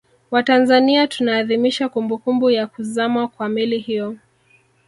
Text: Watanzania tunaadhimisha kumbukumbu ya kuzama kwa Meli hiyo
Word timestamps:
Watanzania 0.31 1.07
tunaadhimisha 1.07 1.89
kumbukumbu 1.89 2.49
ya 2.51 2.67
kuzama 2.67 3.27
kwa 3.27 3.49
Meli 3.49 3.79
hiyo 3.79 4.15